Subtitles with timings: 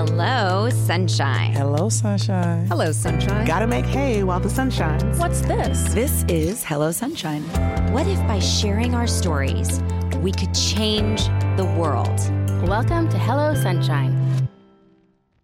[0.00, 1.52] Hello, sunshine.
[1.52, 2.66] Hello, sunshine.
[2.68, 3.44] Hello, sunshine.
[3.44, 5.18] Gotta make hay while the sun shines.
[5.18, 5.92] What's this?
[5.92, 7.42] This is Hello Sunshine.
[7.92, 9.82] What if by sharing our stories,
[10.22, 11.26] we could change
[11.58, 12.18] the world?
[12.66, 14.48] Welcome to Hello Sunshine.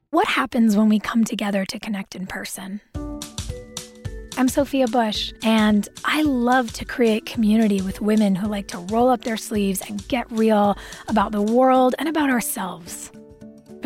[0.08, 2.80] What happens when we come together to connect in person?
[4.38, 9.10] I'm Sophia Bush, and I love to create community with women who like to roll
[9.10, 10.78] up their sleeves and get real
[11.08, 13.12] about the world and about ourselves.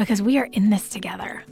[0.00, 1.44] Because we are in this together.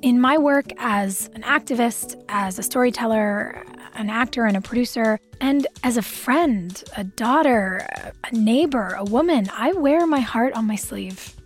[0.00, 5.66] In my work as an activist, as a storyteller, an actor, and a producer, and
[5.84, 7.86] as a friend, a daughter,
[8.24, 11.36] a neighbor, a woman, I wear my heart on my sleeve.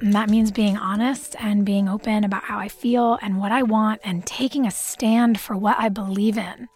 [0.00, 3.64] And that means being honest and being open about how I feel and what I
[3.64, 6.68] want and taking a stand for what I believe in.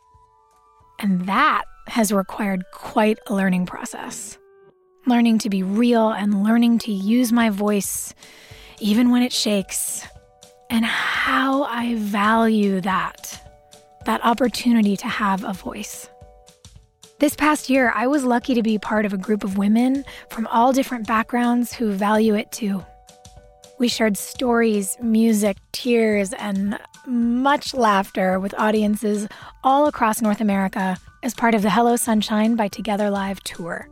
[0.99, 4.37] And that has required quite a learning process.
[5.07, 8.13] Learning to be real and learning to use my voice
[8.81, 10.07] even when it shakes.
[10.71, 13.43] And how I value that
[14.05, 16.09] that opportunity to have a voice.
[17.19, 20.47] This past year, I was lucky to be part of a group of women from
[20.47, 22.85] all different backgrounds who value it too.
[23.79, 29.29] We shared stories, music, tears, and much laughter with audiences
[29.63, 33.89] all across North America as part of the Hello Sunshine by Together Live tour.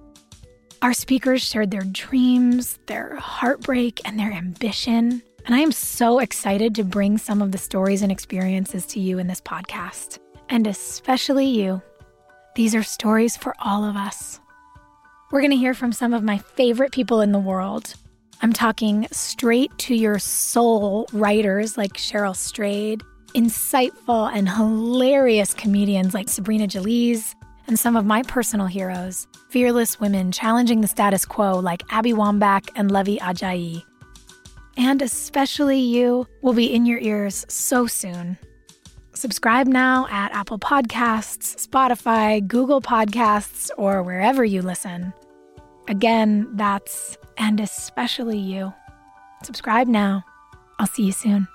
[0.87, 5.21] Our speakers shared their dreams, their heartbreak, and their ambition.
[5.45, 9.19] And I am so excited to bring some of the stories and experiences to you
[9.19, 11.83] in this podcast, and especially you.
[12.55, 14.39] These are stories for all of us.
[15.33, 17.95] We're going to hear from some of my favorite people in the world
[18.41, 23.03] I'm talking straight to your soul writers like Cheryl Strayed,
[23.35, 27.35] insightful and hilarious comedians like Sabrina Jalees,
[27.67, 32.69] and some of my personal heroes, fearless women challenging the status quo like Abby Wambach
[32.75, 33.83] and Luvvie Ajayi.
[34.77, 38.39] And especially you will be in your ears so soon.
[39.15, 45.15] Subscribe now at Apple Podcasts, Spotify, Google Podcasts, or wherever you listen.
[45.89, 48.75] Again, that's and especially you.
[49.43, 50.25] Subscribe now.
[50.79, 51.49] I'll see you soon.